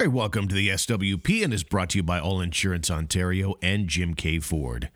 [0.00, 3.88] Hey, welcome to the SWP and is brought to you by All Insurance Ontario and
[3.88, 4.90] Jim Keay Ford.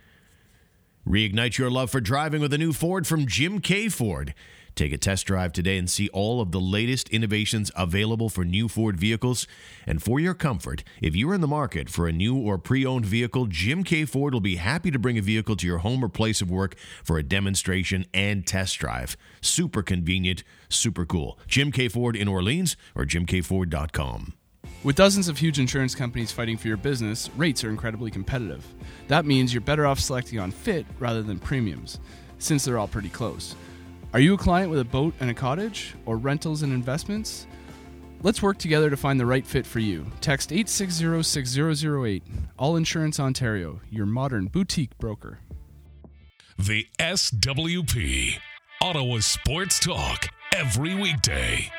[1.05, 4.33] Reignite your love for driving with a new Ford from Jim Keay Ford.
[4.77, 8.69] Take a test drive today and see all of the latest innovations available for new
[8.69, 9.49] Ford vehicles.
[9.89, 13.05] And for your comfort, if you're in the market for a new or pre owned
[13.05, 16.09] vehicle, Jim Keay Ford will be happy to bring a vehicle to your home or
[16.09, 19.17] place of work for a demonstration and test drive.
[19.41, 21.41] Super convenient, super cool.
[21.49, 24.35] Jim Keay Ford in Orleans or jimkeayford.com.
[24.85, 28.67] With dozens of huge insurance companies fighting for your business, rates are incredibly competitive.
[29.09, 32.01] That means you're better off selecting on fit rather than premiums,
[32.39, 33.55] since they're all pretty close.
[34.13, 37.47] Are you a client with a boat and a cottage, or rentals and investments?
[38.23, 40.07] Let's work together to find the right fit for you.
[40.21, 42.23] Text 8606008.
[42.59, 45.41] All Insurance Ontario, your modern boutique broker.
[46.59, 48.35] The SWP,
[48.81, 51.73] Ottawa Sports Talk, every weekday.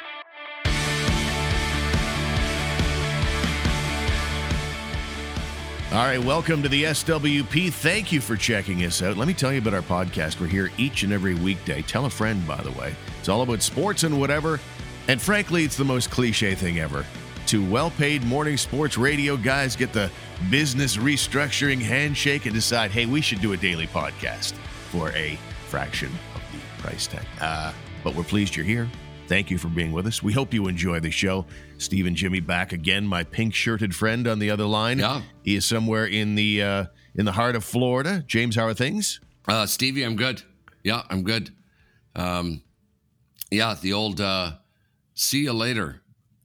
[5.94, 7.72] All right, welcome to the SWP.
[7.72, 9.16] Thank you for checking us out.
[9.16, 10.42] Let me tell you about our podcast.
[10.42, 11.84] We're here each and every weekday.
[11.84, 12.96] Tell a friend, by the way.
[13.20, 14.60] It's all about sports and whatever.
[15.08, 17.06] And frankly, it's the most cliche thing ever.
[17.46, 20.10] Two well paid morning sports radio guys get the
[20.50, 24.54] business restructuring handshake and decide, hey, we should do a daily podcast
[24.90, 25.38] for a
[25.68, 27.26] fraction of the price tag.
[27.40, 27.72] Uh,
[28.04, 28.90] but we're pleased you're here.
[29.34, 30.22] Thank you for being with us.
[30.22, 31.48] We hope you enjoy the show.
[31.80, 33.08] Steve and Jimmy back again.
[33.08, 35.00] My pink shirted friend on the other line.
[35.00, 35.24] Yeah.
[35.42, 38.24] He is somewhere in the uh, in the heart of Florida.
[38.28, 39.20] James, how are things?
[39.48, 40.44] Uh, Stevie, I'm good.
[40.84, 41.50] Yeah, I'm good.
[42.16, 42.62] Um,
[43.50, 44.52] yeah, the old uh,
[45.16, 46.04] see you later.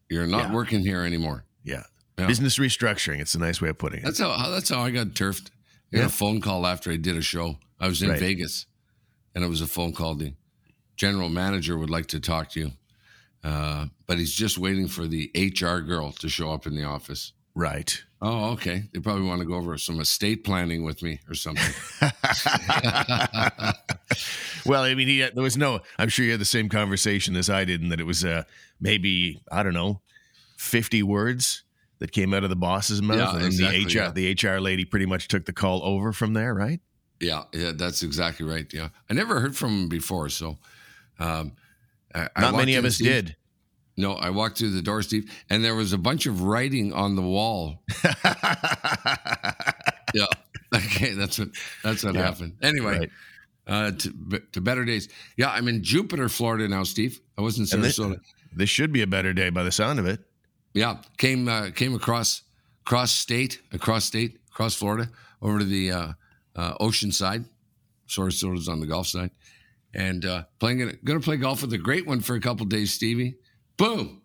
[0.09, 0.55] You're not Yeah.
[0.55, 1.45] working here anymore.
[1.65, 1.83] Yeah.
[2.19, 2.27] Yeah.
[2.27, 3.21] Business restructuring.
[3.21, 4.05] It's a nice way of putting it.
[4.07, 5.51] That's how that's how I got turfed.
[5.93, 6.07] I got Yeah.
[6.07, 7.59] a phone call after I did a show.
[7.79, 8.19] I was in Right.
[8.19, 8.65] Vegas,
[9.35, 10.15] and it was a phone call.
[10.15, 10.33] The
[10.99, 12.71] general manager would like to talk to you,
[13.43, 17.33] uh, but he's just waiting for the HR girl to show up in the office.
[17.55, 18.03] right.
[18.21, 18.83] Oh, okay.
[18.93, 21.73] They probably want to go over some estate planning with me or something.
[24.67, 25.81] Well, I mean, he had, there was no.
[25.99, 28.43] I'm sure you had the same conversation as I did, and that it was uh,
[28.81, 30.01] maybe I don't know,
[30.59, 31.63] 50 words
[32.01, 34.11] that came out of the boss's mouth, Yeah, and exactly, the HR yeah.
[34.11, 36.81] the HR lady pretty much took the call over from there, right?
[37.21, 38.71] Yeah, yeah, that's exactly right.
[38.73, 40.59] Yeah, I never heard from him before, so
[41.19, 41.53] um,
[42.15, 43.37] I, I Not walked many of us Steve- did.
[43.97, 47.17] No, I walked through the door, Steve, and there was a bunch of writing on
[47.17, 47.83] the wall.
[50.15, 50.25] Yeah,
[50.75, 51.49] okay, that's what
[51.85, 52.55] that's what Yeah, happened.
[52.63, 53.11] Anyway, right.
[53.67, 55.09] uh, to to better days.
[55.37, 57.21] Yeah, I'm in Jupiter, Florida now, Steve.
[57.37, 58.19] I was in And this, Sarasota.
[58.57, 60.21] this should be a better day by the sound of it.
[60.73, 62.43] Yeah, came uh, came across
[62.87, 65.11] cross state, across state, across Florida,
[65.43, 66.13] over to the uh,
[66.57, 67.45] uh, ocean side.
[68.09, 69.31] Sarasota's on the Gulf side,
[69.95, 70.79] and uh, playing.
[71.05, 73.37] Going to play golf with a great one for a couple days, Stevie.
[73.77, 74.23] Boom,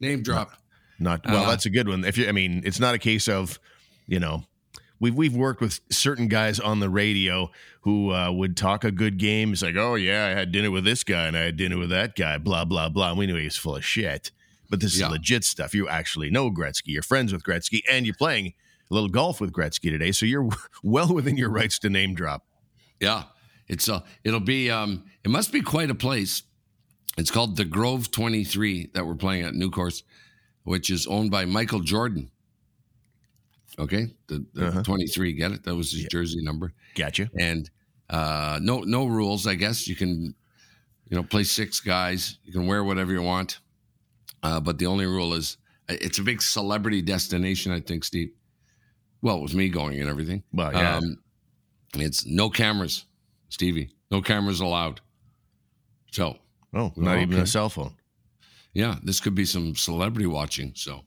[0.00, 0.52] name drop.
[0.98, 1.44] Not well.
[1.44, 2.04] Uh, that's a good one.
[2.04, 3.58] If you, I mean, it's not a case of,
[4.06, 4.44] you know,
[5.00, 7.50] we've we've worked with certain guys on the radio
[7.80, 9.52] who uh, would talk a good game.
[9.52, 11.90] It's like, oh yeah, I had dinner with this guy and I had dinner with
[11.90, 12.38] that guy.
[12.38, 13.10] Blah blah blah.
[13.10, 14.30] And we knew he was full of shit.
[14.70, 15.06] But this Yeah.
[15.06, 15.74] is legit stuff.
[15.74, 16.86] You actually know Gretzky.
[16.88, 18.54] You're friends with Gretzky, and you're playing
[18.90, 20.12] a little golf with Gretzky today.
[20.12, 20.48] So you're
[20.84, 22.46] well within your rights to name drop.
[23.00, 23.24] Yeah,
[23.72, 26.42] it's uh, it'll be um, it must be quite a place.
[27.18, 30.02] It's called the Grove Twenty Three that we're playing at New Course,
[30.64, 32.30] which is owned by Michael Jordan.
[33.78, 34.82] Okay, the, the Uh-huh.
[34.82, 35.64] twenty three, get it?
[35.64, 36.08] That was his Yeah.
[36.10, 36.72] jersey number.
[36.94, 37.30] Gotcha.
[37.38, 37.70] and
[38.10, 39.46] uh, no no rules.
[39.46, 40.34] I guess you can
[41.08, 42.38] you know play six guys.
[42.44, 43.60] You can wear whatever you want,
[44.42, 45.56] uh, but the only rule is
[45.88, 47.72] uh, it's a big celebrity destination.
[47.72, 48.30] I think Steve.
[49.22, 50.42] Well, with me going and everything.
[50.52, 50.96] Well, yeah.
[50.96, 51.18] Um,
[51.94, 53.06] it's no cameras,
[53.52, 53.90] Stevie.
[54.10, 55.02] No cameras allowed.
[56.10, 56.38] So
[56.74, 57.94] oh, not even a cell phone.
[58.72, 60.72] yeah, this could be some celebrity watching.
[60.74, 61.02] So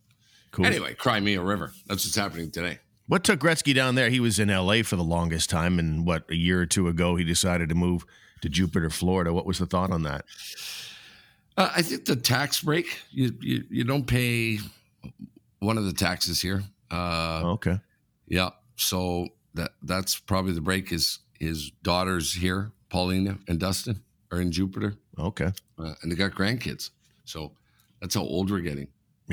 [0.51, 0.67] Cool.
[0.67, 1.71] anyway, cry me a river.
[1.87, 2.77] That's what's happening today.
[3.07, 4.09] What took Gretzky down there?
[4.09, 7.15] He was in LA for the longest time, and what a year or two ago
[7.15, 8.05] he decided to move
[8.41, 9.33] to Jupiter, Florida.
[9.33, 10.25] What was the thought on that?
[11.57, 12.99] Uh, I think the tax break.
[13.11, 14.59] You, you you don't pay
[15.59, 16.63] one of the taxes here.
[16.91, 17.79] Uh, Oh, okay,
[18.27, 18.49] Yeah.
[18.75, 20.89] So that that's probably the break.
[20.89, 24.01] His his daughters here, Paulina and Dustin,
[24.31, 25.51] are in Jupiter, okay.
[25.79, 26.89] uh, and they got grandkids.
[27.25, 27.51] So
[28.01, 28.87] that's how old we're getting.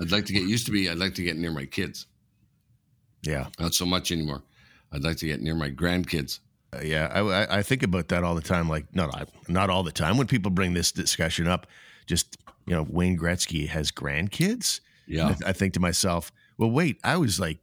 [0.00, 0.88] I'd like to get used to be.
[0.88, 2.06] I'd like to get near my kids.
[3.22, 4.42] Yeah, Not so much anymore.
[4.92, 6.40] I'd like to get near my grandkids.
[6.72, 7.06] Uh, yeah.
[7.06, 8.68] I, I think about that all the time.
[8.68, 10.16] Like, not not all the time.
[10.16, 11.66] When people bring this discussion up,
[12.06, 14.80] just you know, Wayne Gretzky has grandkids.
[15.06, 15.34] Yeah.
[15.44, 17.58] I, I think to myself, well, wait, I was like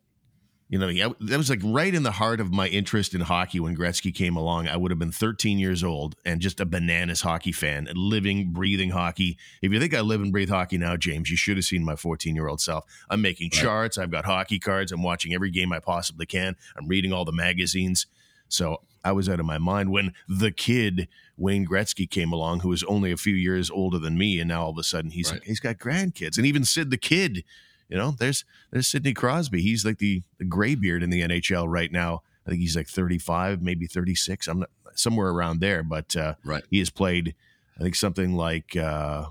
[0.70, 3.60] You know, yeah, that was like right in the heart of my interest in hockey
[3.60, 4.68] when Gretzky came along.
[4.68, 8.90] I would have been 13 years old and just a bananas hockey fan, living, breathing
[8.90, 9.38] hockey.
[9.62, 11.96] If you think I live and breathe hockey now, James, you should have seen my
[11.96, 12.84] 14 year old self.
[13.10, 13.62] I'm making right.
[13.62, 13.98] charts.
[13.98, 14.92] I've got hockey cards.
[14.92, 16.58] I'm watching every game I possibly can.
[16.76, 18.06] I'm reading all the magazines.
[18.50, 22.70] So I was out of my mind when the kid Wayne Gretzky came along, who
[22.70, 25.32] was only a few years older than me, and now all of a sudden he's
[25.32, 25.42] right.
[25.46, 27.46] he's got grandkids, and even Sid the kid
[27.90, 29.62] you know, there's there's Sidney Crosby.
[29.62, 32.22] He's like the, the graybeard in the NHL right now.
[32.46, 34.48] I think he's like 35, maybe 36.
[34.48, 36.64] I'm not somewhere around there, but uh, right.
[36.70, 37.36] he has played.
[37.78, 39.26] I think something like uh,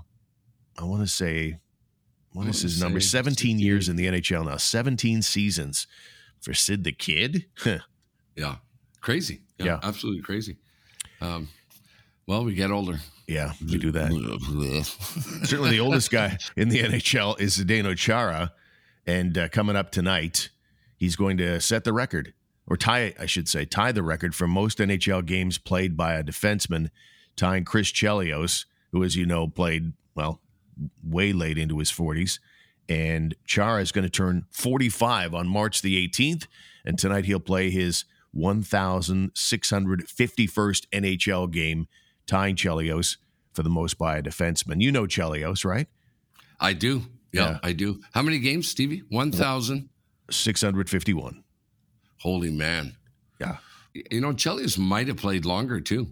[0.77, 1.59] I want to say
[2.33, 2.99] what is his number?
[2.99, 4.57] 17 years in the NHL now.
[4.57, 5.87] 17 seasons
[6.39, 7.45] for Sid the Kid.
[8.35, 8.57] yeah,
[9.01, 9.41] crazy.
[9.57, 10.57] Yeah, yeah, absolutely crazy.
[11.19, 11.47] Um,
[12.27, 12.99] well, we get older.
[13.27, 14.11] Yeah, we do that.
[15.45, 18.53] Certainly, the oldest guy in the NHL is Zdeno Chara,
[19.05, 20.47] and uh, coming up tonight,
[20.95, 22.33] he's going to set the record,
[22.65, 26.23] or tie, I should say, tie the record for most NHL games played by a
[26.23, 26.89] defenseman,
[27.35, 28.63] tying Chris Chelios,
[28.93, 30.39] who, as you know, played well
[31.03, 32.39] way late into his 40s.
[32.87, 36.47] And Chara is going to turn 45 on March the 18th,
[36.85, 41.89] and tonight he'll play his 1,651st NHL game
[42.27, 43.17] tying Chelios
[43.53, 44.81] for the most by a defenseman.
[44.81, 45.87] You know Chelios, right?
[46.59, 47.03] I do.
[47.31, 47.59] Yeah, yeah.
[47.63, 48.01] I do.
[48.13, 49.03] How many games, Stevie?
[49.09, 51.43] 1,651.
[52.19, 52.97] Holy man.
[53.39, 53.57] Yeah.
[54.11, 56.11] You know, Chelios might have played longer too.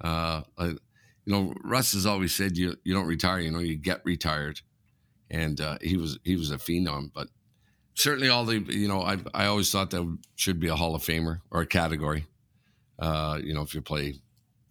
[0.00, 0.78] Uh, you
[1.26, 4.62] know, Russ has always said you you don't retire, you know, you get retired.
[5.30, 7.28] And uh, he was he was a phenom, but
[7.94, 11.02] certainly all the you know I I always thought that should be a Hall of
[11.02, 12.24] Famer or a category.
[12.98, 14.22] Uh, you know, if you play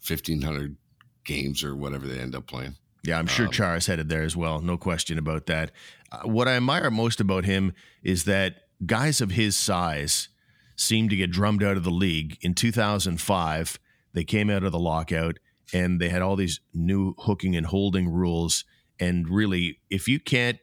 [0.07, 0.77] 1,500
[1.25, 2.75] games or whatever they end up playing.
[3.03, 4.59] Yeah, I'm sure um, Chara's headed there as well.
[4.59, 5.71] No question about that.
[6.11, 7.73] Uh, what I admire most about him
[8.03, 8.55] is that
[8.85, 10.29] guys of his size
[10.75, 12.37] seem to get drummed out of the league.
[12.41, 13.79] In 2005,
[14.13, 15.39] they came out of the lockout
[15.73, 18.65] and they had all these new hooking and holding rules.
[18.99, 20.59] And really, if you can't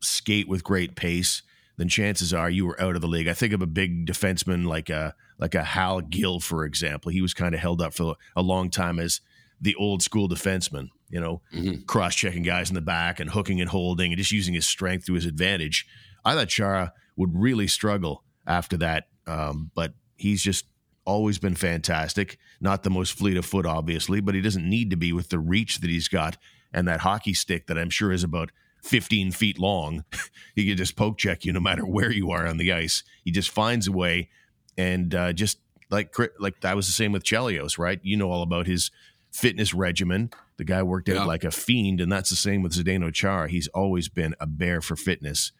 [0.00, 1.42] skate with great pace,
[1.76, 3.28] then chances are you were out of the league.
[3.28, 7.12] I think of a big defenseman like a like a Hal Gill, for example.
[7.12, 9.20] He was kind of held up for a long time as
[9.60, 11.82] the old school defenseman, you know, mm-hmm.
[11.84, 15.06] cross checking guys in the back and hooking and holding and just using his strength
[15.06, 15.86] to his advantage.
[16.24, 20.66] I thought Chara would really struggle after that, um, but he's just
[21.04, 22.38] always been fantastic.
[22.60, 25.38] Not the most fleet of foot, obviously, but he doesn't need to be with the
[25.38, 26.36] reach that he's got
[26.72, 28.50] and that hockey stick that I'm sure is about
[28.86, 30.04] 15 feet long.
[30.54, 33.02] he can just poke check you no matter where you are on the ice.
[33.24, 34.30] He just finds a way
[34.76, 35.58] and uh, just
[35.90, 38.00] like like that was the same with Chelios, right?
[38.02, 38.90] You know all about his
[39.30, 40.30] fitness regimen.
[40.56, 41.24] The guy worked out yeah.
[41.24, 43.48] like a fiend, and that's the same with Zdeno Chara.
[43.48, 45.52] He's always been a bear for fitness,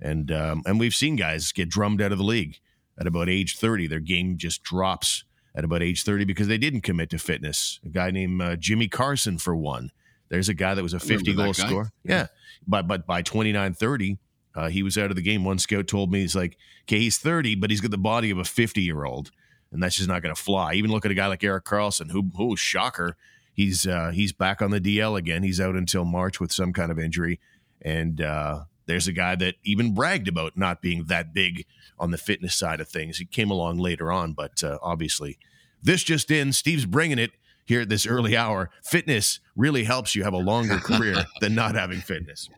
[0.00, 2.58] and um, and we've seen guys get drummed out of the league
[2.98, 3.86] at about age thirty.
[3.86, 5.24] Their game just drops
[5.54, 7.80] at about age thirty because they didn't commit to fitness.
[7.84, 9.90] A guy named uh, Jimmy Carson, for one.
[10.30, 11.90] There's a guy that was a 50 goal scorer.
[12.04, 12.14] Yeah.
[12.14, 12.26] yeah.
[12.66, 14.18] But but by 29 30,
[14.54, 15.44] uh, he was out of the game.
[15.44, 18.38] One scout told me he's like, okay, he's 30, but he's got the body of
[18.38, 19.30] a 50 year old,
[19.72, 20.74] and that's just not going to fly.
[20.74, 23.16] Even look at a guy like Erik Karlsson, who, who shocker,
[23.52, 25.42] he's uh, he's back on the DL again.
[25.42, 27.40] He's out until March with some kind of injury,
[27.82, 31.64] and uh, there's a guy that even bragged about not being that big
[31.98, 33.18] on the fitness side of things.
[33.18, 35.38] He came along later on, but uh, obviously,
[35.82, 36.52] this just in.
[36.52, 37.30] Steve's bringing it
[37.70, 38.68] here at this early hour.
[38.82, 42.48] Fitness really helps you have a longer career than not having fitness.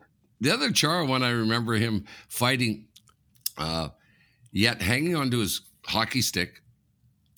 [0.41, 2.87] The other Char one, I remember him fighting,
[3.55, 3.89] uh,
[4.51, 6.63] yet hanging onto his hockey stick,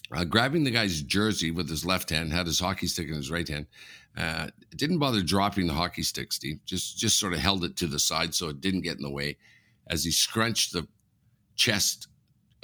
[0.09, 3.29] uh, grabbing the guy's jersey with his left hand, had his hockey stick in his
[3.29, 3.67] right hand.
[4.15, 4.47] Uh,
[4.77, 6.59] didn't bother dropping the hockey stick, Steve.
[6.65, 9.11] Just just sort of held it to the side so it didn't get in the
[9.11, 9.35] way.
[9.88, 10.88] As he scrunched the
[11.57, 12.07] chest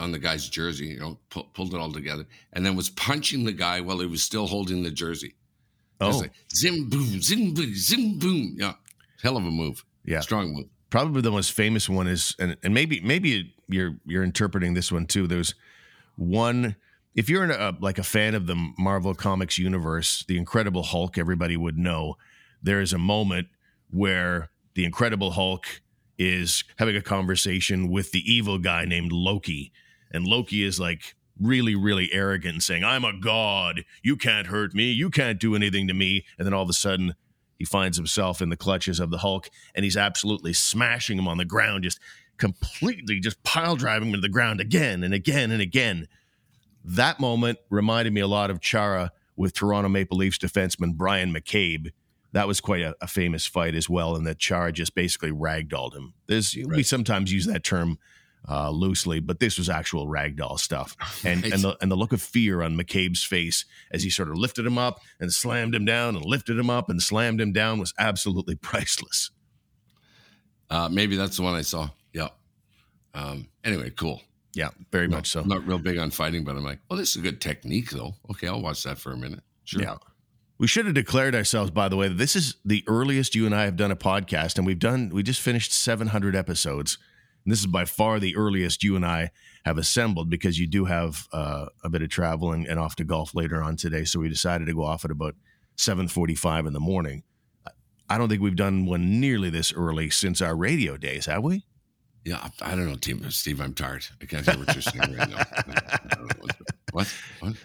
[0.02, 3.46] on the guy's jersey, you know, pu- pulled it all together, and then was punching
[3.46, 5.36] the guy while he was still holding the jersey.
[6.02, 8.56] Oh, like, zim boom, zim boom, zim boom.
[8.58, 8.74] Yeah,
[9.22, 9.86] hell of a move.
[10.04, 10.66] Yeah, strong move.
[10.90, 15.06] Probably the most famous one is, and, and maybe maybe you're you're interpreting this one
[15.06, 15.28] too.
[15.28, 15.54] There's
[16.16, 16.76] one.
[17.14, 21.58] If you're a, like a fan of the Marvel Comics universe, the Incredible Hulk, everybody
[21.58, 22.16] would know.
[22.64, 23.48] There is a moment
[23.90, 25.82] where the Incredible Hulk
[26.18, 29.74] is having a conversation with the evil guy named Loki,
[30.12, 33.84] and Loki is like really, really arrogant and saying, I'm a god.
[34.04, 34.92] You can't hurt me.
[34.92, 36.26] You can't do anything to me.
[36.38, 37.16] And then all of a sudden,
[37.58, 41.38] he finds himself in the clutches of the Hulk and he's absolutely smashing him on
[41.38, 42.00] the ground, just
[42.38, 46.08] completely just pile driving him to the ground again and again and again.
[46.84, 51.92] That moment reminded me a lot of Chara with Toronto Maple Leafs defenseman Bryan McCabe.
[52.32, 55.96] That was quite a, a famous fight as well, and that Chara just basically ragdolled
[55.96, 56.14] him.
[56.28, 56.78] There's right.
[56.78, 58.00] we sometimes use that term
[58.50, 60.96] uh, loosely, but this was actual ragdoll stuff,
[61.26, 61.54] and Right.
[61.54, 64.66] and the and the look of fear on McCabe's face as he sort of lifted
[64.66, 67.94] him up and slammed him down and lifted him up and slammed him down was
[68.00, 69.30] absolutely priceless.
[70.70, 71.90] Uh, maybe that's the one I saw.
[72.14, 72.30] Yeah.
[73.14, 74.22] Um, anyway, cool.
[74.54, 75.42] Yeah, very much so.
[75.42, 77.90] I'm not real big on fighting, but I'm like, well, this is a good technique,
[77.90, 78.16] though.
[78.32, 79.42] Okay, I'll watch that for a minute.
[79.64, 79.82] Sure.
[79.82, 79.96] Yeah.
[80.58, 83.56] We should have declared ourselves, by the way, that this is the earliest you and
[83.56, 86.98] I have done a podcast, and we've done, we just finished 700 episodes.
[87.44, 89.32] And this is by far the earliest you and I
[89.66, 93.04] have assembled because you do have uh, a bit of travel and, and off to
[93.04, 94.04] golf later on today.
[94.04, 95.36] So we decided to go off at about
[95.78, 97.24] 7.45 in the morning.
[98.10, 101.64] I don't think we've done one nearly this early since our radio days, have we?
[102.26, 103.60] Yeah, I I don't know, Team Steve.
[103.62, 104.06] I'm tired.
[104.22, 105.38] I can't hear what you're saying right now.
[105.58, 106.56] I don't know what?
[106.92, 107.16] What?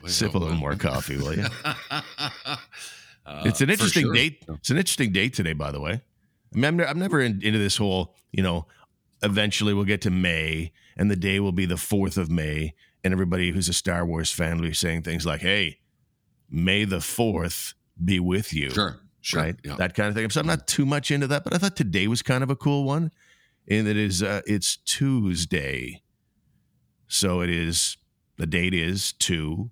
[0.03, 0.43] Wait, Sip a what?
[0.45, 1.47] little more coffee, will you?
[3.27, 4.15] Uh, it's an interesting sure.
[4.15, 4.45] date.
[4.49, 5.95] It's an interesting date today, by the way.
[5.95, 8.67] I mean, I'm, ne- I'm never in, into this whole, you know,
[9.23, 12.75] eventually we'll get to May and the day will be the 4th of May.
[13.05, 15.79] And everybody who's a Star Wars fan will be saying things like, hey,
[16.51, 18.71] May the 4th be with you.
[18.71, 19.43] Sure, sure.
[19.43, 19.57] Right?
[19.65, 19.77] Yeah.
[19.77, 20.29] That kind of thing.
[20.31, 22.57] So I'm not too much into that, but I thought today was kind of a
[22.57, 23.11] cool one.
[23.69, 26.03] And it is, uh, it's Tuesday.
[27.09, 27.97] So it is,
[28.37, 29.71] the date is 2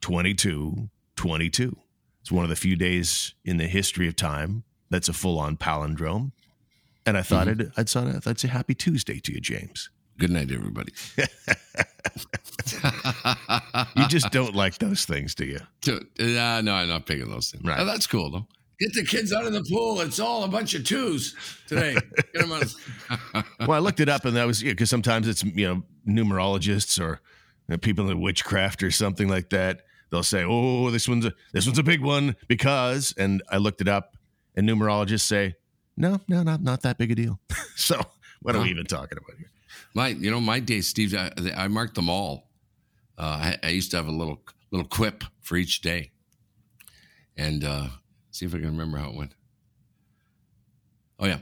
[0.00, 1.76] 22 22.
[2.20, 5.56] It's one of the few days in the history of time that's a full on
[5.56, 6.32] palindrome.
[7.06, 9.90] And I thought I'd, I'd, thought I'd say happy Twosday to you, James.
[10.18, 10.92] Good night, everybody.
[13.96, 15.60] You just don't like those things, do you?
[16.20, 17.64] Uh, no, I'm not picking those things.
[17.64, 17.78] Right.
[17.80, 18.46] Oh, that's cool though.
[18.80, 20.00] Get the kids out of the pool.
[20.00, 21.34] It's all a bunch of twos
[21.66, 21.94] today.
[22.34, 25.42] Get 'em out of- Well, I looked it up and that was because sometimes it's,
[25.44, 27.20] you know, numerologists or
[27.68, 29.82] you know, people in witchcraft or something like that.
[30.10, 33.80] They'll say, oh, this one's a, this one's a big one because, and I looked
[33.80, 34.16] it up
[34.56, 35.54] and numerologists say,
[35.98, 37.40] no, no, not, not that big a deal.
[37.76, 38.00] so
[38.40, 39.50] what are we even talking about here?
[39.94, 41.14] my, you know, my day, Steve.
[41.14, 42.48] I, I marked them all.
[43.16, 44.40] Uh, I, I used to have a little
[44.70, 46.12] little quip for each day,
[47.36, 47.88] and uh,
[48.30, 49.34] see if I can remember how it went.
[51.18, 51.38] Oh yeah,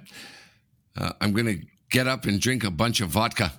[0.96, 1.56] uh, I'm gonna
[1.90, 3.52] get up and drink a bunch of vodka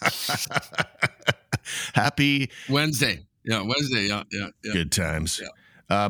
[1.94, 3.26] Happy Wednesday.
[3.44, 4.06] Yeah, Wednesday.
[4.08, 4.72] Yeah, yeah, yeah.
[4.72, 5.40] good times.
[5.42, 6.08] Yeah.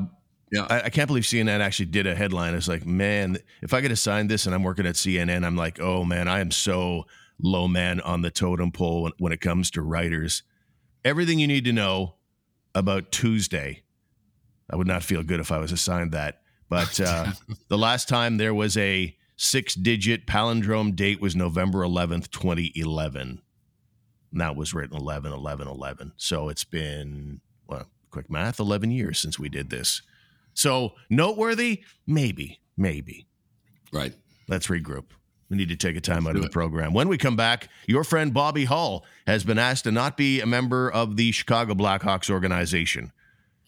[0.50, 0.66] Yeah.
[0.68, 2.54] I, I can't believe CNN actually did a headline.
[2.54, 5.80] It's like, man, if I get assigned this and I'm working at CNN, I'm like,
[5.80, 7.04] oh man, I am so
[7.40, 10.42] low man on the totem pole when, when it comes to writers.
[11.04, 12.16] Everything you need to know
[12.74, 13.82] about Twosday.
[14.70, 16.42] I would not feel good if I was assigned that.
[16.68, 17.32] But uh,
[17.68, 23.40] the last time there was a six digit palindrome date was November 11th, 2011.
[24.32, 26.12] And that was written 11, 11, 11.
[26.16, 30.02] So it's been, well, quick math, 11 years since we did this.
[30.58, 31.84] So noteworthy?
[32.04, 33.28] Maybe, maybe.
[33.92, 34.12] Right.
[34.48, 35.04] Let's regroup.
[35.48, 36.52] We need to take a time out of the it.
[36.52, 36.92] program.
[36.92, 40.46] When we come back, your friend Bobby Hull has been asked to not be a
[40.46, 43.12] member of the Chicago Blackhawks organization.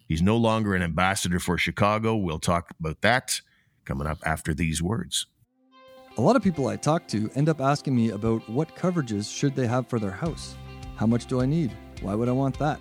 [0.08, 2.16] He's no longer an ambassador for Chicago.
[2.16, 3.40] We'll talk about that
[3.84, 5.26] coming up after these words.
[6.18, 9.54] A lot of people I talk to end up asking me about what coverages should
[9.54, 10.56] they have for their house.
[10.96, 11.70] How much do I need?
[12.02, 12.80] Why would I want that?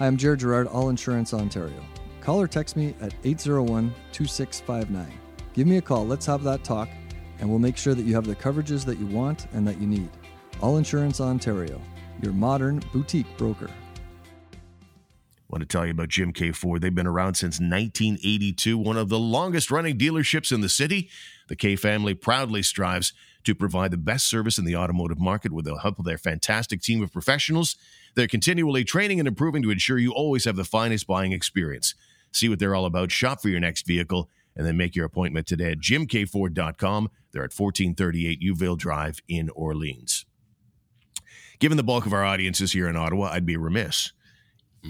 [0.00, 1.80] Hi, I'm Jared Gerard, All Insurance Ontario.
[2.26, 5.06] Call or text me at 801 2659.
[5.52, 6.88] Give me a call, let's have that talk,
[7.38, 9.86] and we'll make sure that you have the coverages that you want and that you
[9.86, 10.10] need.
[10.60, 11.80] All Insurance Ontario,
[12.20, 13.70] your modern boutique broker.
[15.48, 16.82] want to tell you about Jim Keay Ford.
[16.82, 21.08] They've been around since 1982, one of the longest running dealerships in the city.
[21.46, 23.12] The Keay family proudly strives
[23.44, 26.82] to provide the best service in the automotive market with the help of their fantastic
[26.82, 27.76] team of professionals.
[28.16, 31.94] They're continually training and improving to ensure you always have the finest buying experience.
[32.32, 35.46] See what they're all about, shop for your next vehicle, and then make your appointment
[35.46, 37.10] today at jimkeayford.com.
[37.32, 40.24] They're at 1438 Youville Drive in Orleans.
[41.58, 44.12] Given the bulk of our audience is here in Ottawa, I'd be remiss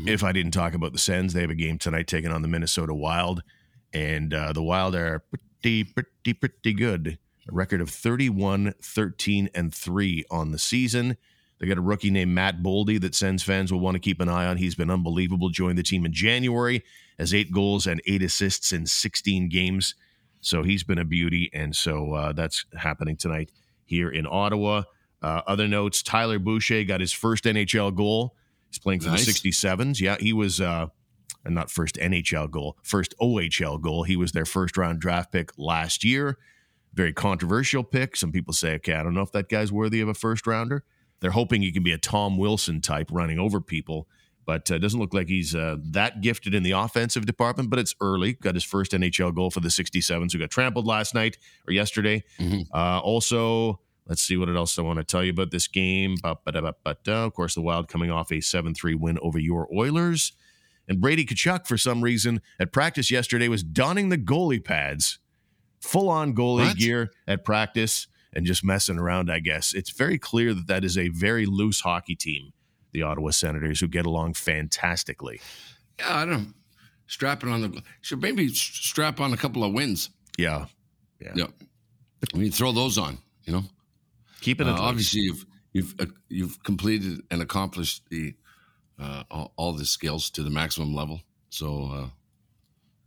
[0.05, 1.33] if I didn't talk about the Sens.
[1.33, 3.43] They have a game tonight taking on the Minnesota Wild,
[3.93, 5.25] and uh, the Wild are
[5.63, 7.19] pretty, pretty, pretty good.
[7.49, 11.17] A record of 31, 13, and 3 on the season.
[11.59, 14.29] They got a rookie named Matt Boldy that Sens fans will want to keep an
[14.29, 14.59] eye on.
[14.59, 15.49] He's been unbelievable.
[15.49, 16.85] Joined the team in January,
[17.19, 19.95] has eight goals and eight assists in 16 games.
[20.41, 21.51] So he's been a beauty.
[21.55, 23.51] And so uh, that's happening tonight
[23.87, 24.83] here in Ottawa.
[25.23, 28.37] Uh, other notes Tyler Boucher got his first NHL goal.
[28.69, 29.25] He's playing for Nice.
[29.41, 29.99] the 67s.
[30.01, 30.89] Yeah, he was uh,
[31.45, 34.03] and not first NHL goal, first OHL goal.
[34.03, 36.37] He was their first round draft pick last year.
[36.93, 38.17] Very controversial pick.
[38.17, 40.85] Some people say, okay, I don't know if that guy's worthy of a first rounder.
[41.21, 44.07] They're hoping he can be a Tom Wilson type running over people,
[44.45, 47.71] but uh, doesn't look like he's uh, that gifted in the offensive department.
[47.71, 48.35] But it's early.
[48.35, 52.23] Got his first NHL goal for the 67s, who got trampled last night or yesterday.
[52.39, 52.67] Mhm.
[52.73, 56.17] Uh, also, let's see what else I want to tell you about this game.
[56.23, 60.33] Of course, the Wild coming off a 7 3 win over your Oilers.
[60.89, 65.19] And Brady Tkachuk, for some reason, at practice yesterday was donning the goalie pads,
[65.81, 66.77] full on goalie What?
[66.77, 68.07] gear at practice
[68.37, 69.73] and just messing around, I guess.
[69.73, 72.53] It's very clear that that is a very loose hockey team,
[72.93, 75.41] the Ottawa Senators, who get along fantastically.
[75.99, 76.51] Yeah, I don't know.
[77.07, 80.11] Strapping on the should maybe strap on a couple of wins.
[80.37, 80.67] Yeah.
[81.21, 81.47] Yeah, yeah.
[82.35, 83.19] I mean throw those on.
[83.45, 83.63] You know,
[84.41, 88.35] Keep it uh, obviously you've you've uh, you've completed and accomplished the
[89.01, 91.21] uh, all, all the skills to the maximum level.
[91.49, 92.09] So uh,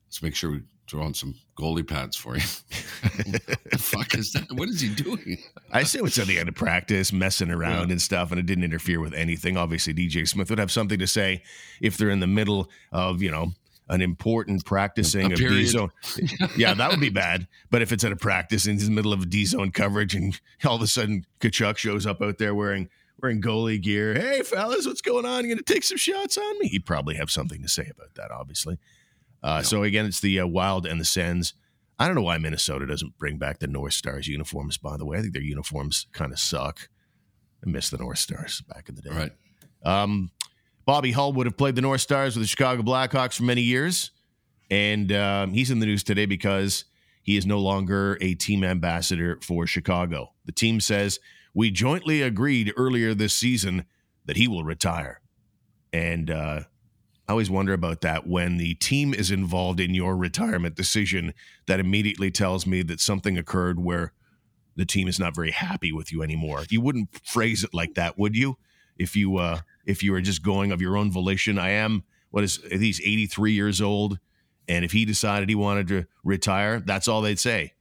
[0.08, 0.62] let's make sure we
[0.98, 2.42] on some goalie pads for you.
[3.26, 4.52] what the fuck is that?
[4.52, 5.38] What is he doing?
[5.72, 8.64] I assume it's at the end of practice, messing around and stuff, and it didn't
[8.64, 9.58] interfere with anything.
[9.58, 11.44] Obviously, DJ Smith would have something to say
[11.82, 13.54] if they're in the middle of, you know,
[13.90, 15.92] an important practicing A of D zone.
[16.56, 17.48] Yeah, that would be bad.
[17.70, 20.76] But if it's at a practice in the middle of D zone coverage and all
[20.76, 22.90] of a sudden Tkachuk shows up out there wearing
[23.22, 25.44] wearing goalie gear, hey fellas, what's going on?
[25.44, 26.68] You gonna take some shots on me?
[26.68, 28.78] He'd probably have something to say about that, obviously.
[29.42, 31.54] Uh, So again, it's the uh, Wild and the Sens.
[31.98, 34.78] I don't know why Minnesota doesn't bring back the North Stars uniforms.
[34.78, 36.90] By the way, I think their uniforms kind of suck.
[37.66, 39.10] I miss the North Stars back in the day.
[39.10, 39.32] Right.
[39.84, 40.32] Um,
[40.86, 44.12] Bobby Hull would have played the North Stars with the Chicago Blackhawks for many years,
[44.72, 46.86] and um, he's in the news today because
[47.22, 50.34] he is no longer a team ambassador for Chicago.
[50.46, 51.20] The team says
[51.54, 53.86] we jointly agreed earlier this season
[54.26, 55.22] that he will retire,
[55.94, 56.62] and uh,
[57.30, 61.36] I always wonder about that when the team is involved in your retirement decision.
[61.68, 64.14] That immediately tells me that something occurred where
[64.76, 66.64] the team is not very happy with you anymore.
[66.72, 68.58] You wouldn't phrase it like that, would you?
[68.98, 72.44] If you uh, if you were just going of your own volition, I am what
[72.44, 74.18] is he's 83 years old,
[74.68, 77.74] and if he decided he wanted to retire, that's all they'd say.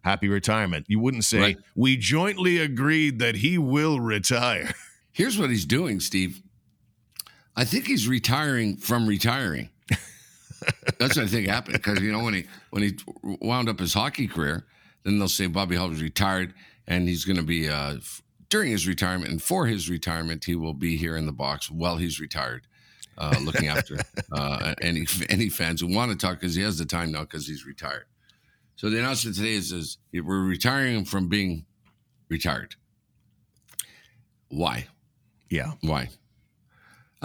[0.00, 0.86] Happy retirement.
[0.88, 1.58] You wouldn't say Right.
[1.74, 4.72] we jointly agreed that he will retire.
[5.12, 6.40] Here's what he's doing, Steve.
[7.56, 9.70] I think he's retiring from retiring.
[10.98, 13.94] That's what I think happened because you know when he when he wound up his
[13.94, 14.66] hockey career,
[15.04, 16.54] then they'll say Bobby Hull was retired
[16.86, 17.96] and he's going to be uh,
[18.48, 21.96] during his retirement and for his retirement he will be here in the box while
[21.96, 22.66] he's retired,
[23.18, 23.98] uh, looking after
[24.32, 27.46] uh, any any fans who want to talk because he has the time now because
[27.46, 28.06] he's retired.
[28.76, 31.64] So the announcement today is, is we're retiring him from being
[32.28, 32.74] retired.
[34.48, 34.88] Why?
[35.48, 35.72] Yeah.
[35.80, 36.08] Why?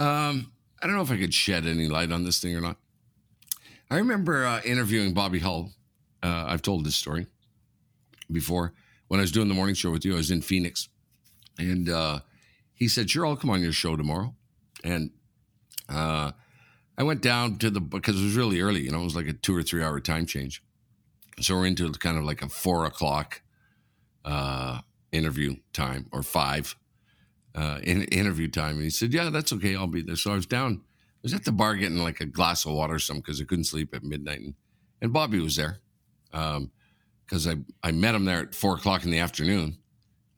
[0.00, 0.50] Um,
[0.82, 2.78] I don't know if I could shed any light on this thing or not.
[3.90, 5.72] I remember uh, interviewing Bobby Hull.
[6.22, 7.26] Uh, I've told this story
[8.32, 8.72] before.
[9.08, 10.88] When I was doing the morning show with you, I was in Phoenix,
[11.58, 12.20] and uh,
[12.72, 14.34] he said, "Sure, I'll come on your show tomorrow."
[14.82, 15.10] And
[15.88, 16.32] uh,
[16.96, 18.80] I went down to the because it was really early.
[18.80, 20.62] You know, it was like a two or three hour time change.
[21.40, 23.42] So we're into kind of like a four o'clock
[24.24, 24.80] uh,
[25.12, 26.76] interview time or five
[27.54, 28.74] uh, in interview time.
[28.74, 29.76] And he said, Yeah, that's okay.
[29.76, 30.16] I'll be there.
[30.16, 32.94] So I was down, I was at the bar getting like a glass of water
[32.94, 34.40] or something because I couldn't sleep at midnight.
[34.40, 34.54] And,
[35.02, 35.78] and Bobby was there
[36.30, 39.78] because I, I met him there at four o'clock in the afternoon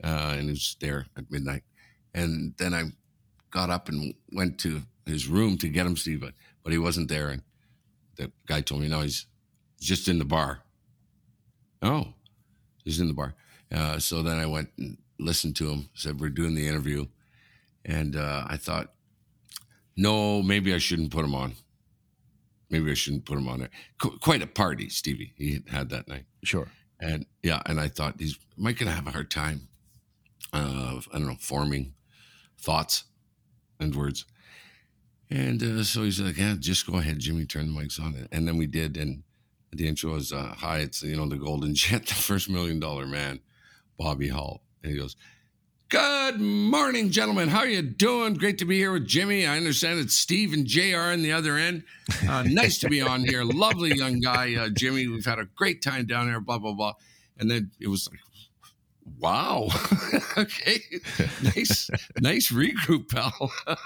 [0.02, 1.62] uh, and he was there at midnight.
[2.14, 2.84] And then I
[3.50, 7.08] got up and went to his room to get him, Steve, but, but he wasn't
[7.08, 7.30] there.
[7.30, 7.42] And
[8.16, 9.26] the guy told me, No, he's
[9.80, 10.60] just in the bar.
[11.80, 12.14] Oh,
[12.84, 13.34] he's in the bar.
[13.74, 15.88] Uh, so then I went and listened to him.
[15.94, 17.06] Said we're doing the interview,
[17.84, 18.92] and uh, I thought,
[19.96, 21.54] no, maybe I shouldn't put him on.
[22.70, 23.70] Maybe I shouldn't put him on there.
[23.98, 25.34] Qu- quite a party, Stevie.
[25.36, 26.68] He had that night, Sure.
[27.00, 29.68] and yeah, and I thought he's might gonna have a hard time.
[30.52, 31.94] Uh, I don't know, forming
[32.58, 33.04] thoughts
[33.80, 34.24] and words.
[35.30, 37.46] And uh, so he's like, "Yeah, just go ahead, Jimmy.
[37.46, 39.22] Turn the mics on." And then we did, and
[39.72, 43.06] the intro was, uh, "Hi, it's you know the Golden Jet, the first million dollar
[43.06, 43.40] man,
[43.98, 45.16] Bobby Hull." And he goes,
[45.88, 47.48] "Good morning, gentlemen.
[47.48, 48.34] How are you doing?
[48.34, 49.46] Great to be here with Jimmy.
[49.46, 50.98] I understand it's Steve and Jr.
[51.12, 51.84] on the other end.
[52.28, 53.44] Uh, nice to be on here.
[53.44, 55.06] Lovely young guy, uh, Jimmy.
[55.08, 56.94] We've had a great time down here, Blah blah blah."
[57.38, 58.20] And then it was like,
[59.18, 59.68] "Wow,
[60.36, 60.80] okay,
[61.42, 61.90] nice,
[62.20, 63.52] nice regroup, pal."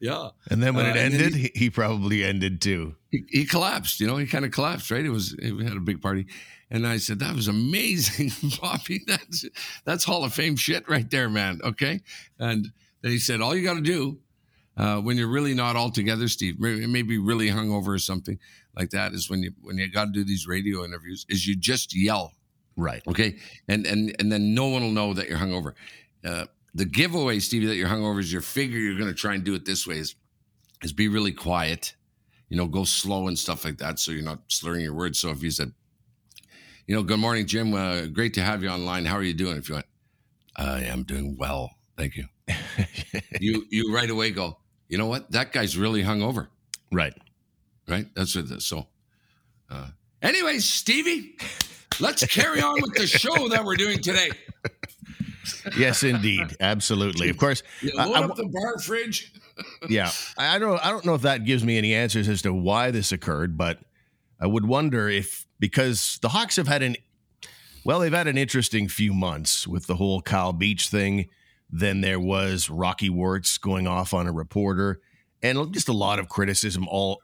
[0.00, 0.30] yeah.
[0.50, 2.94] And then when Uh, it then ended, he, he probably ended too.
[3.10, 4.00] he, he collapsed.
[4.00, 4.90] You know, he kind of collapsed.
[4.90, 5.04] Right?
[5.04, 6.26] It was we had a big party,
[6.70, 9.02] and I said that was amazing, Bobby.
[9.06, 9.44] That's
[9.84, 11.60] that's Hall of Fame shit right there, man.
[11.64, 12.00] Okay,
[12.38, 12.68] and
[13.02, 14.18] then he said all you got to do
[14.76, 18.38] uh, when you're really not all together, Steve, may- maybe really hungover or something
[18.76, 21.56] like that, is when you when you got to do these radio interviews, is you
[21.56, 22.32] just yell
[22.78, 23.02] Right.
[23.08, 25.74] Okay, and and and then no one will know that you're hungover.
[26.24, 28.78] Uh, the giveaway, Stevie, that you're hungover is your figure.
[28.78, 30.14] You're going to try and do it this way: is
[30.84, 31.96] is be really quiet.
[32.48, 35.18] You know, go slow and stuff like that, so you're not slurring your words.
[35.18, 35.72] So if you said,
[36.88, 39.04] you know, good morning, Jim, uh, great to have you online.
[39.04, 39.58] How are you doing?
[39.58, 39.86] If you want,
[40.56, 41.70] I am doing well.
[41.98, 42.24] Thank you.
[43.40, 44.56] you you right away go,
[44.88, 45.30] you know what?
[45.32, 46.48] That guy's really hungover.
[46.90, 47.12] Right.
[47.86, 48.06] Right?
[48.14, 48.64] That's what it is.
[48.64, 48.86] So
[49.70, 49.88] uh
[50.22, 51.36] anyways, Stevie,
[52.00, 54.30] let's carry on with the show that we're doing today.
[55.78, 56.56] Yes, indeed.
[56.60, 57.30] Absolutely.
[57.30, 57.62] Of course.
[57.80, 59.32] You I- load I- up the bar fridge.
[59.88, 60.10] yeah.
[60.36, 62.90] I I don't I don't know if that gives me any answers as to why
[62.90, 63.78] this occurred, but
[64.40, 66.96] I would wonder if because the Hawks have had an
[67.84, 71.28] well, they've had an interesting few months with the whole Kyle Beach thing.
[71.70, 75.00] Then there was Rocky Wirtz going off on a reporter,
[75.42, 77.22] and just a lot of criticism, all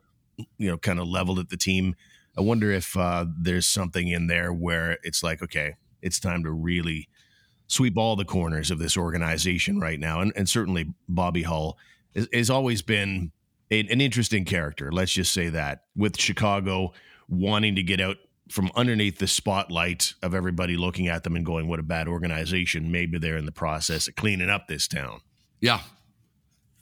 [0.58, 1.94] you know, kind of leveled at the team.
[2.36, 6.50] I wonder if uh, there's something in there where it's like, okay, it's time to
[6.50, 7.08] really
[7.66, 11.78] sweep all the corners of this organization right now, and, and certainly Bobby Hull
[12.14, 13.32] has, has always been
[13.70, 14.90] a, an interesting character.
[14.92, 16.92] Let's just say that with Chicago
[17.28, 18.16] wanting to get out
[18.50, 22.92] from underneath the spotlight of everybody looking at them and going, "What a bad organization!"
[22.92, 25.20] Maybe they're in the process of cleaning up this town.
[25.60, 25.80] Yeah.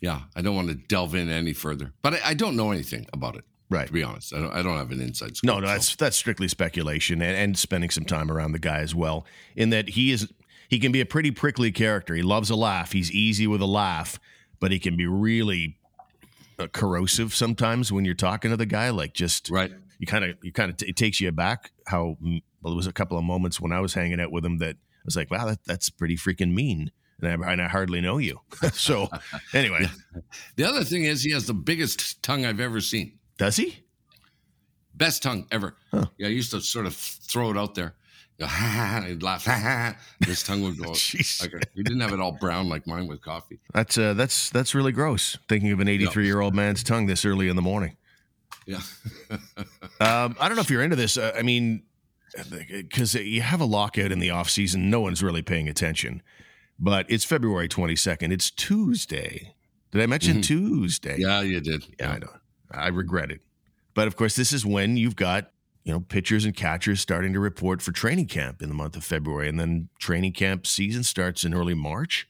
[0.00, 0.22] Yeah.
[0.34, 1.92] I don't want to delve in any further.
[2.02, 3.86] But I, I don't know anything about it, Right.
[3.86, 4.34] to be honest.
[4.34, 5.46] I don't I don't have an inside scoop.
[5.46, 8.78] No, no, so- that's that's strictly speculation and, and spending some time around the guy
[8.78, 9.24] as well.
[9.54, 10.28] In that he is
[10.68, 12.14] he can be a pretty prickly character.
[12.14, 12.92] He loves a laugh.
[12.92, 14.18] He's easy with a laugh,
[14.58, 15.78] but he can be really
[16.68, 18.90] corrosive sometimes when you're talking to the guy.
[18.90, 19.72] Like just right.
[19.98, 21.72] you kind of you kind of it takes you aback.
[21.86, 24.44] How mm, well, there was a couple of moments when I was hanging out with
[24.44, 26.92] him that I was like, wow, that, that's pretty freaking mean.
[27.20, 28.40] And I, and I hardly know you.
[28.72, 29.08] so
[29.52, 29.86] anyway,
[30.56, 33.18] The other thing is he has the biggest tongue I've ever seen.
[33.36, 33.84] does he?
[34.94, 35.76] Best tongue ever.
[35.90, 36.06] Huh.
[36.18, 37.94] Yeah, I used to sort of throw it out there.
[38.42, 39.44] Go, ha, ha, ha, he'd laugh.
[39.52, 39.96] Ha, ha, ha.
[40.26, 40.90] His tongue would go.
[41.40, 43.60] Like a- he didn't have it all brown like mine with coffee.
[43.72, 45.38] That's uh, that's that's really gross.
[45.48, 47.96] Thinking of an 83 year old man's tongue this early in the morning.
[48.66, 48.80] Yeah.
[50.00, 51.16] Um, I don't know if you're into this.
[51.16, 51.84] Uh, I mean,
[52.70, 56.22] because you have a lockout in the off season, no one's really paying attention.
[56.78, 58.32] But it's February 22nd.
[58.32, 59.54] It's Tuesday.
[59.92, 61.16] Did I mention Twosday?
[61.18, 61.84] yeah, you did.
[62.00, 62.32] Yeah, I know.
[62.70, 63.40] I regret it.
[63.94, 65.50] But of course, this is when you've got
[65.84, 69.04] you know pitchers and catchers starting to report for training camp in the month of
[69.04, 72.28] February, and then training camp season starts in early March.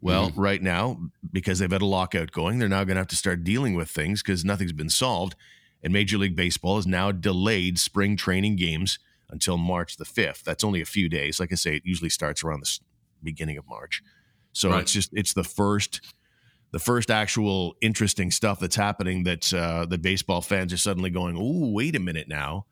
[0.00, 0.98] Well, right now,
[1.32, 3.88] because they've had a lockout going, they're now going to have to start dealing with
[3.88, 5.36] things because nothing's been solved.
[5.80, 8.98] And Major League Baseball has now delayed spring training games
[9.30, 10.42] until March the 5th.
[10.42, 11.38] That's only a few days.
[11.38, 12.78] Like I say, it usually starts around the
[13.22, 14.02] beginning of March.
[14.52, 14.82] So Right.
[14.82, 16.00] it's just, it's the first
[16.72, 21.36] the first actual interesting stuff that's happening that uh, that baseball fans are suddenly going,
[21.38, 22.66] "Oh, wait a minute now."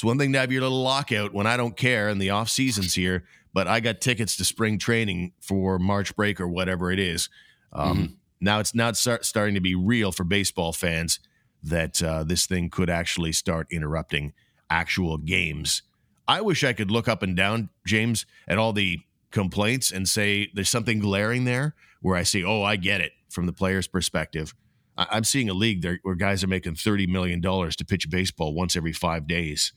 [0.00, 2.48] It's one thing to have your little lockout when I don't care and the off
[2.48, 6.98] season's here, but I got tickets to spring training for March break or whatever it
[6.98, 7.28] is.
[7.74, 11.20] Um, Now it's now it's start, starting to be real for baseball fans
[11.62, 14.32] that uh, this thing could actually start interrupting
[14.70, 15.82] actual games.
[16.26, 20.50] I wish I could look up and down, James, at all the complaints and say
[20.54, 24.54] there's something glaring there where I say, oh, I get it from the player's perspective.
[24.96, 28.54] I- I'm seeing a league there where guys are making $30 million to pitch baseball
[28.54, 29.74] once every five days.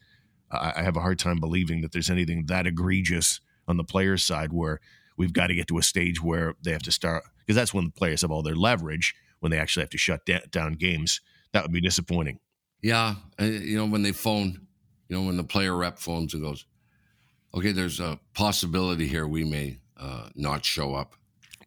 [0.54, 4.24] I I have a hard time believing that there's anything that egregious on the player's
[4.24, 4.80] side where
[5.18, 7.86] we've got to get to a stage where they have to start, because that's when
[7.86, 11.22] the players have all their leverage when they actually have to shut da- down games.
[11.52, 12.40] That would be disappointing.
[12.82, 14.68] Yeah, you know when they phone,
[15.08, 16.66] you know when the player rep phones and goes,
[17.54, 21.16] "Okay, there's a possibility here we may uh, not show up.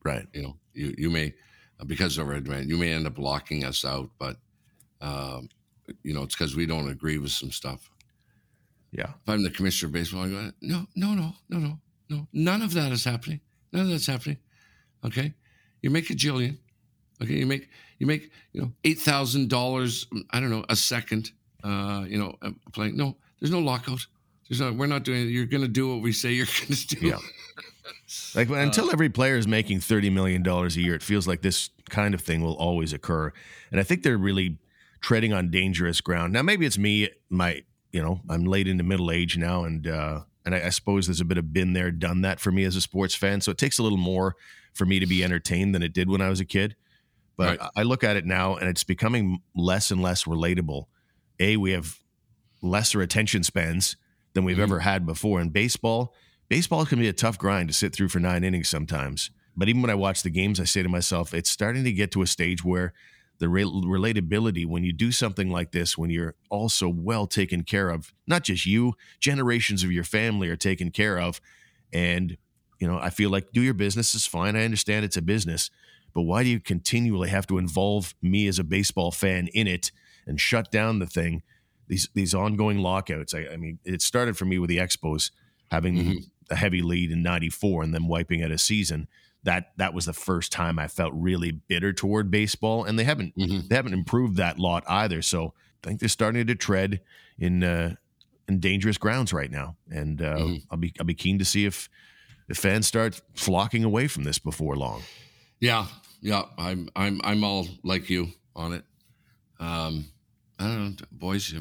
[0.04, 0.26] Right.
[0.32, 1.34] You know, you you may
[1.86, 4.36] because of our demand, you may end up locking us out, but
[5.00, 5.48] um,
[6.02, 7.90] you know it's because we don't agree with some stuff."
[8.96, 9.10] Yeah.
[9.22, 11.78] If I'm the commissioner of baseball, I go, "No, no, no, no, no,
[12.08, 13.40] no, none of that is happening.
[13.72, 14.38] None of that's happening."
[15.04, 15.34] Okay,
[15.82, 16.56] you make a jillion.
[17.22, 20.06] Okay, you make you make you know eight thousand dollars.
[20.30, 21.30] I don't know a second.
[21.62, 22.96] Uh, you know, uh, playing.
[22.96, 24.06] No, there's no lockout.
[24.48, 24.72] There's no.
[24.72, 25.30] We're not doing it.
[25.30, 27.06] You're going to do what we say you're going to do.
[27.06, 27.18] Yeah.
[28.34, 31.68] Like until every player is making thirty million dollars a year, it feels like this
[31.90, 33.32] kind of thing will always occur.
[33.70, 34.58] And I think they're really
[35.00, 36.32] treading on dangerous ground.
[36.32, 37.10] Now, maybe it's me.
[37.28, 37.62] My,
[37.96, 41.22] you know, I'm late into middle age now, and uh, and I, I suppose there's
[41.22, 43.40] a bit of been there, done that for me as a sports fan.
[43.40, 44.36] So it takes a little more
[44.74, 46.76] for me to be entertained than it did when I was a kid.
[47.38, 47.70] But Right.
[47.74, 50.84] I look at it now, and it's becoming less and less relatable.
[51.40, 51.98] A, we have
[52.62, 53.96] lesser attention spans
[54.34, 54.62] than we've Mhm.
[54.68, 56.14] ever had before in baseball
[56.48, 59.30] baseball can be a tough grind to sit through for nine innings sometimes.
[59.56, 62.12] But even when I watch the games, I say to myself, it's starting to get
[62.12, 62.92] to a stage where
[63.38, 67.90] the re- relatability, when you do something like this, when you're also well taken care
[67.90, 71.40] of, not just you, generations of your family are taken care of.
[71.92, 72.36] And,
[72.80, 74.56] you know, I feel like do your business is fine.
[74.56, 75.70] I understand it's a business,
[76.14, 79.90] but why do you continually have to involve me as a baseball fan in it
[80.26, 81.42] and shut down the thing?
[81.88, 83.32] These these ongoing lockouts.
[83.34, 85.30] I, I mean, it started for me with the Expos
[85.70, 86.30] having Mhm.
[86.50, 89.06] a heavy lead in 94 and then wiping out a season
[89.44, 93.36] that that was the first time I felt really bitter toward baseball and they haven't
[93.36, 93.68] Mhm.
[93.68, 97.00] they haven't improved that lot either so I think they're starting to tread
[97.38, 97.94] in uh,
[98.48, 100.62] in dangerous grounds right now and uh, Mhm.
[100.70, 101.88] I'll be I'll be keen to see if
[102.48, 105.02] if fans start flocking away from this before long
[105.60, 105.86] Yeah,
[106.20, 106.42] yeah.
[106.58, 108.84] I'm I'm I'm all like you on it.
[109.58, 110.06] Um,
[110.58, 111.54] I don't know, boys.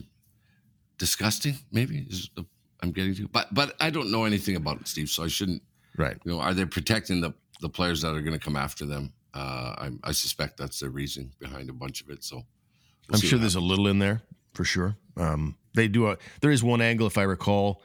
[0.97, 2.45] Disgusting, maybe is the
[2.81, 5.09] I'm getting to, but but I don't know anything about it, Steve.
[5.09, 5.61] So I shouldn't.
[5.97, 8.85] right You know, are they protecting the the players that are going to come after
[8.85, 9.13] them?
[9.33, 12.23] Uh, I, I suspect that's the reason behind a bunch of it.
[12.23, 14.21] So we'll I'm sure there's a little in there
[14.53, 14.95] for sure.
[15.17, 16.17] Um, they do a.
[16.41, 17.81] There is one angle, if I recall.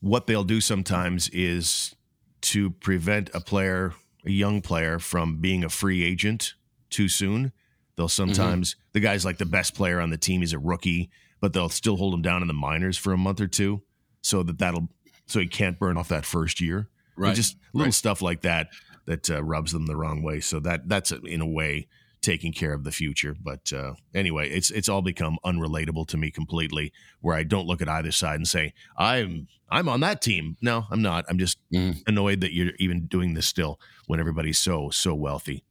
[0.00, 1.94] What they'll do sometimes is
[2.42, 3.94] to prevent a player,
[4.24, 6.54] a young player, from being a free agent
[6.90, 7.52] too soon.
[7.96, 10.40] They'll sometimes the guy's like the best player on the team.
[10.40, 13.40] He's a rookie, but they'll still hold him down in the minors for a month
[13.40, 13.82] or two,
[14.20, 14.88] so that that'll
[15.26, 16.88] so he can't burn off that first year.
[17.16, 17.94] Right, Just little right.
[17.94, 18.68] stuff like that
[19.06, 20.40] that uh, rubs them the wrong way.
[20.40, 21.86] So that that's uh, in a way
[22.22, 23.36] taking care of the future.
[23.40, 26.92] But uh, anyway, it's it's all become unrelatable to me completely.
[27.20, 30.56] Where I don't look at either side and say I'm I'm on that team.
[30.60, 31.24] No, I'm not.
[31.28, 32.02] I'm just Mhm.
[32.06, 35.64] annoyed that you're even doing this still when everybody's so so wealthy.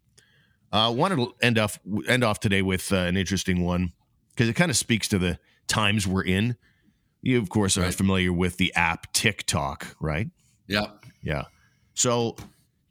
[0.72, 1.78] Uh, wanted to end off
[2.08, 3.92] end off today with uh, an interesting one
[4.30, 6.56] because it kind of speaks to the times we're in.
[7.22, 7.94] You of course are Right.
[7.94, 10.30] familiar with the app TikTok, right?
[10.68, 10.88] Yeah,
[11.22, 11.46] Yeah.
[11.94, 12.36] So,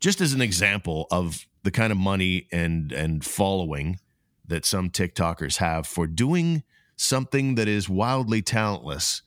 [0.00, 3.98] just as an example of the kind of money and and following
[4.46, 6.62] that some TikTokers have for doing
[6.96, 9.22] something that is wildly talentless,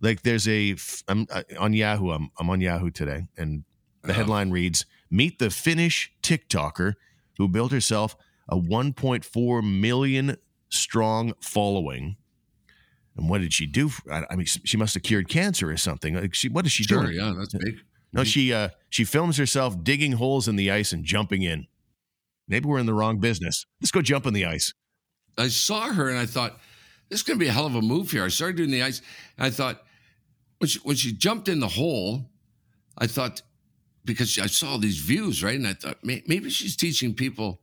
[0.00, 0.76] like there's a
[1.08, 1.26] I'm
[1.58, 2.10] on Yahoo.
[2.10, 3.64] I'm I'm on Yahoo today, and
[4.02, 4.20] the Uh-huh.
[4.20, 6.94] headline reads: "Meet the Finnish TikToker
[7.38, 8.16] who built herself
[8.48, 10.36] a 1.4 million
[10.68, 12.16] strong following."
[13.16, 13.90] And what did she do?
[14.10, 16.14] I I mean, she must have cured cancer or something.
[16.14, 17.02] Like she, what is she sure.
[17.02, 17.16] doing?
[17.16, 17.80] Yeah, that's big.
[18.12, 21.66] No, she uh she films herself digging holes in the ice and jumping in.
[22.48, 23.66] Maybe we're in the wrong business.
[23.80, 24.74] Let's go jump in the ice.
[25.38, 26.58] I saw her and I thought,
[27.08, 28.24] this is going to be a hell of a move here.
[28.24, 29.00] I started doing the ice
[29.38, 29.82] and I thought,
[30.58, 32.26] when she, when she jumped in the hole,
[32.98, 33.42] I thought,
[34.04, 35.56] because I saw these views, right?
[35.56, 37.60] And I thought, maybe she's teaching people,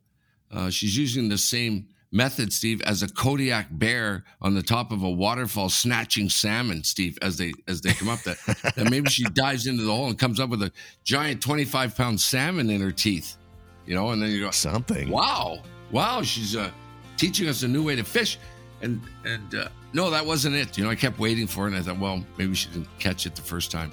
[0.52, 5.04] uh, she's using the same method, Steve, as a Kodiak bear on the top of
[5.04, 8.22] a waterfall snatching salmon, Steve, as they as they come up.
[8.24, 8.38] That,
[8.76, 10.72] that maybe she dives into the hole and comes up with a
[11.04, 13.38] giant 25 pound salmon in her teeth,
[13.86, 15.10] you know, and then you go, Something.
[15.10, 15.60] wow
[15.92, 16.70] wow she's uh,
[17.18, 18.38] teaching us a new way to fish
[18.82, 21.78] and and uh, no that wasn't it you know i kept waiting for it and
[21.78, 23.92] i thought well maybe she didn't catch it the first time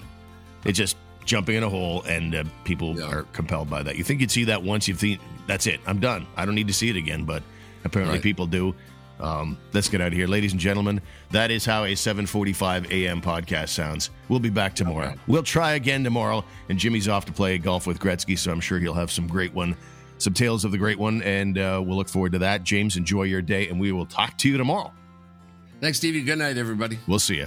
[0.67, 3.09] It's just jumping in a hole, and uh, people Yeah.
[3.11, 3.97] are compelled by that.
[3.97, 5.81] You think you'd see that once, you think that's it.
[5.87, 6.25] I'm done.
[6.37, 7.25] I don't need to see it again.
[7.25, 7.43] But
[7.87, 8.23] apparently, Right.
[8.23, 8.75] people do.
[9.19, 11.01] Um, let's get out of here, ladies and gentlemen.
[11.31, 13.23] That is how a 7:45 a.m.
[13.23, 14.11] podcast sounds.
[14.29, 15.07] We'll be back tomorrow.
[15.07, 15.17] Okay.
[15.27, 18.79] We'll try again tomorrow, and Jimmy's off to play golf with Gretzky, so I'm sure
[18.79, 19.75] he'll have some great one,
[20.19, 22.63] some tales of the great one, and uh, we'll look forward to that.
[22.63, 24.93] James, enjoy your day, and we will talk to you tomorrow.
[25.81, 27.47] thanks stevie good night everybody We'll see you.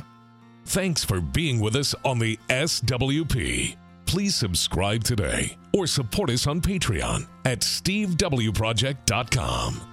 [0.66, 3.76] Thanks for being with us on the SWP.
[4.08, 9.89] Please subscribe today or support us on Patreon at stevewproject.com.